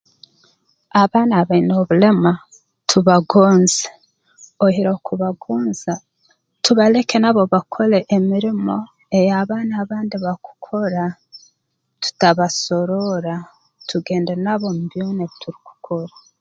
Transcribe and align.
Abaana 1.01 1.33
abaine 1.41 1.71
obulema 1.81 2.31
tubagonze 2.89 3.83
oihireho 4.63 4.99
kubagonza 5.07 5.93
tubaleke 6.63 7.15
nabo 7.21 7.41
bakole 7.53 7.99
emirimo 8.15 8.75
ei 9.17 9.29
abaana 9.41 9.73
abandi 9.83 10.15
bakukora 10.25 11.03
tutabasoroora 12.01 13.35
tugende 13.89 14.33
nabo 14.45 14.67
mu 14.77 14.83
byona 14.91 15.21
ebi 15.25 15.35
turukukora 15.41 16.15